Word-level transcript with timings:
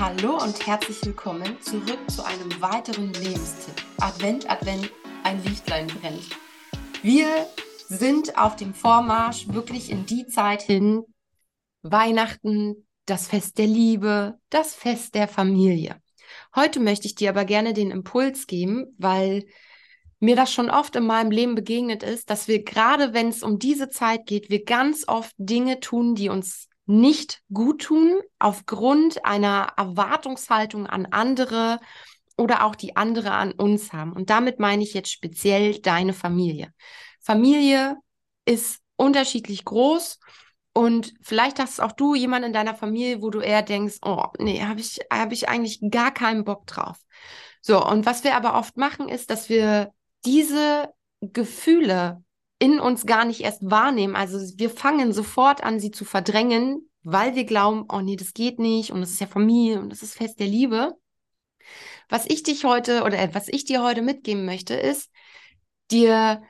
Hallo 0.00 0.42
und 0.42 0.66
herzlich 0.66 1.04
willkommen 1.04 1.60
zurück 1.60 1.98
zu 2.08 2.24
einem 2.24 2.58
weiteren 2.62 3.12
Lebenstipp. 3.12 3.84
Advent, 3.98 4.50
Advent, 4.50 4.90
ein 5.24 5.44
Lichtlein 5.44 5.88
brennt. 5.88 6.38
Wir 7.02 7.46
sind 7.86 8.38
auf 8.38 8.56
dem 8.56 8.72
Vormarsch 8.72 9.48
wirklich 9.48 9.90
in 9.90 10.06
die 10.06 10.26
Zeit 10.26 10.62
hin. 10.62 11.02
Weihnachten, 11.82 12.86
das 13.04 13.26
Fest 13.26 13.58
der 13.58 13.66
Liebe, 13.66 14.38
das 14.48 14.74
Fest 14.74 15.14
der 15.14 15.28
Familie. 15.28 16.00
Heute 16.56 16.80
möchte 16.80 17.06
ich 17.06 17.14
dir 17.14 17.28
aber 17.28 17.44
gerne 17.44 17.74
den 17.74 17.90
Impuls 17.90 18.46
geben, 18.46 18.86
weil 18.96 19.44
mir 20.18 20.34
das 20.34 20.50
schon 20.50 20.70
oft 20.70 20.96
in 20.96 21.04
meinem 21.04 21.30
Leben 21.30 21.54
begegnet 21.54 22.02
ist, 22.02 22.30
dass 22.30 22.48
wir 22.48 22.64
gerade, 22.64 23.12
wenn 23.12 23.28
es 23.28 23.42
um 23.42 23.58
diese 23.58 23.90
Zeit 23.90 24.24
geht, 24.24 24.48
wir 24.48 24.64
ganz 24.64 25.06
oft 25.06 25.34
Dinge 25.36 25.78
tun, 25.78 26.14
die 26.14 26.30
uns 26.30 26.69
nicht 26.90 27.40
gut 27.52 27.82
tun 27.82 28.20
aufgrund 28.38 29.24
einer 29.24 29.72
Erwartungshaltung 29.76 30.86
an 30.86 31.06
andere 31.06 31.78
oder 32.36 32.64
auch 32.64 32.74
die 32.74 32.96
andere 32.96 33.32
an 33.32 33.52
uns 33.52 33.92
haben. 33.92 34.12
Und 34.12 34.30
damit 34.30 34.58
meine 34.58 34.82
ich 34.82 34.92
jetzt 34.92 35.12
speziell 35.12 35.78
deine 35.78 36.12
Familie. 36.12 36.72
Familie 37.20 37.96
ist 38.44 38.80
unterschiedlich 38.96 39.64
groß 39.64 40.18
und 40.72 41.14
vielleicht 41.20 41.58
hast 41.58 41.80
auch 41.80 41.92
du 41.92 42.14
jemanden 42.14 42.48
in 42.48 42.52
deiner 42.52 42.74
Familie, 42.74 43.22
wo 43.22 43.30
du 43.30 43.40
eher 43.40 43.62
denkst, 43.62 43.98
oh, 44.02 44.24
nee, 44.38 44.62
habe 44.62 44.80
ich, 44.80 44.98
hab 45.12 45.32
ich 45.32 45.48
eigentlich 45.48 45.80
gar 45.90 46.12
keinen 46.12 46.44
Bock 46.44 46.66
drauf. 46.66 46.96
So, 47.60 47.84
und 47.84 48.06
was 48.06 48.24
wir 48.24 48.36
aber 48.36 48.54
oft 48.54 48.76
machen, 48.76 49.08
ist, 49.08 49.30
dass 49.30 49.48
wir 49.48 49.92
diese 50.24 50.88
Gefühle 51.20 52.24
in 52.58 52.80
uns 52.80 53.06
gar 53.06 53.24
nicht 53.24 53.40
erst 53.40 53.68
wahrnehmen. 53.68 54.16
Also 54.16 54.38
wir 54.58 54.70
fangen 54.70 55.12
sofort 55.12 55.62
an, 55.62 55.80
sie 55.80 55.90
zu 55.90 56.04
verdrängen, 56.04 56.89
weil 57.02 57.34
wir 57.34 57.44
glauben, 57.44 57.84
oh 57.88 58.00
nee, 58.00 58.16
das 58.16 58.34
geht 58.34 58.58
nicht 58.58 58.92
und 58.92 59.00
das 59.00 59.10
ist 59.10 59.20
ja 59.20 59.26
Familie 59.26 59.80
und 59.80 59.90
das 59.90 60.02
ist 60.02 60.14
Fest 60.14 60.38
der 60.40 60.46
Liebe. 60.46 60.94
Was 62.08 62.26
ich 62.26 62.42
dich 62.42 62.64
heute 62.64 63.02
oder 63.04 63.34
was 63.34 63.48
ich 63.48 63.64
dir 63.64 63.82
heute 63.82 64.02
mitgeben 64.02 64.44
möchte, 64.44 64.74
ist 64.74 65.10
dir 65.90 66.42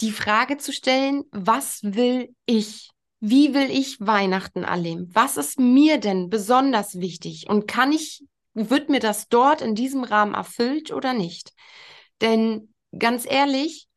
die 0.00 0.12
Frage 0.12 0.58
zu 0.58 0.72
stellen, 0.72 1.24
was 1.30 1.80
will 1.82 2.34
ich? 2.46 2.90
Wie 3.20 3.54
will 3.54 3.70
ich 3.70 4.00
Weihnachten 4.00 4.64
erleben? 4.64 5.08
Was 5.12 5.36
ist 5.36 5.60
mir 5.60 5.98
denn 5.98 6.28
besonders 6.28 6.98
wichtig? 6.98 7.48
Und 7.48 7.68
kann 7.68 7.92
ich, 7.92 8.24
wird 8.52 8.88
mir 8.88 8.98
das 8.98 9.28
dort 9.28 9.62
in 9.62 9.76
diesem 9.76 10.02
Rahmen 10.02 10.34
erfüllt 10.34 10.92
oder 10.92 11.12
nicht? 11.12 11.52
Denn 12.20 12.74
ganz 12.98 13.24
ehrlich, 13.24 13.88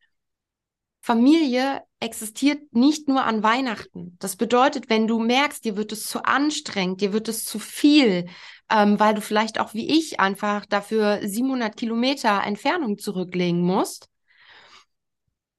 Familie 1.06 1.82
existiert 2.00 2.72
nicht 2.72 3.06
nur 3.06 3.22
an 3.22 3.44
Weihnachten. 3.44 4.16
Das 4.18 4.34
bedeutet, 4.34 4.90
wenn 4.90 5.06
du 5.06 5.20
merkst, 5.20 5.64
dir 5.64 5.76
wird 5.76 5.92
es 5.92 6.08
zu 6.08 6.24
anstrengend, 6.24 7.00
dir 7.00 7.12
wird 7.12 7.28
es 7.28 7.44
zu 7.44 7.60
viel, 7.60 8.26
ähm, 8.68 8.98
weil 8.98 9.14
du 9.14 9.20
vielleicht 9.20 9.60
auch 9.60 9.72
wie 9.72 9.88
ich 9.88 10.18
einfach 10.18 10.66
dafür 10.66 11.20
700 11.22 11.76
Kilometer 11.76 12.42
Entfernung 12.42 12.98
zurücklegen 12.98 13.60
musst, 13.60 14.08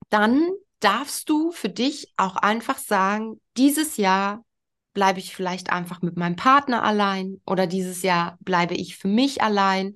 dann 0.10 0.50
darfst 0.82 1.30
du 1.30 1.54
für 1.54 1.70
dich 1.70 2.12
auch 2.18 2.36
einfach 2.36 2.78
sagen, 2.78 3.40
dieses 3.56 3.96
Jahr 3.96 4.44
bleibe 4.94 5.20
ich 5.20 5.34
vielleicht 5.34 5.70
einfach 5.70 6.02
mit 6.02 6.18
meinem 6.18 6.36
Partner 6.36 6.84
allein 6.84 7.40
oder 7.46 7.68
dieses 7.68 8.02
Jahr 8.02 8.38
bleibe 8.42 8.74
ich 8.74 8.98
für 8.98 9.08
mich 9.08 9.42
allein 9.42 9.96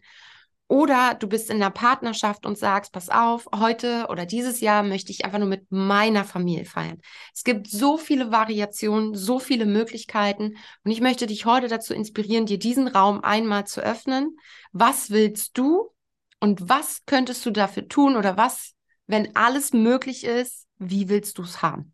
oder 0.71 1.15
du 1.15 1.27
bist 1.27 1.49
in 1.49 1.57
einer 1.57 1.69
Partnerschaft 1.69 2.45
und 2.45 2.57
sagst, 2.57 2.93
pass 2.93 3.09
auf, 3.09 3.45
heute 3.53 4.05
oder 4.07 4.25
dieses 4.25 4.61
Jahr 4.61 4.83
möchte 4.83 5.11
ich 5.11 5.25
einfach 5.25 5.37
nur 5.37 5.49
mit 5.49 5.69
meiner 5.69 6.23
Familie 6.23 6.63
feiern. 6.63 7.01
Es 7.35 7.43
gibt 7.43 7.67
so 7.67 7.97
viele 7.97 8.31
Variationen, 8.31 9.13
so 9.13 9.39
viele 9.39 9.65
Möglichkeiten 9.65 10.55
und 10.85 10.91
ich 10.91 11.01
möchte 11.01 11.27
dich 11.27 11.45
heute 11.45 11.67
dazu 11.67 11.93
inspirieren, 11.93 12.45
dir 12.45 12.57
diesen 12.57 12.87
Raum 12.87 13.21
einmal 13.21 13.67
zu 13.67 13.81
öffnen. 13.81 14.37
Was 14.71 15.09
willst 15.09 15.57
du 15.57 15.89
und 16.39 16.69
was 16.69 17.01
könntest 17.05 17.45
du 17.45 17.51
dafür 17.51 17.89
tun 17.89 18.15
oder 18.15 18.37
was, 18.37 18.71
wenn 19.07 19.35
alles 19.35 19.73
möglich 19.73 20.23
ist, 20.23 20.67
wie 20.77 21.09
willst 21.09 21.37
du 21.37 21.41
es 21.41 21.61
haben? 21.61 21.93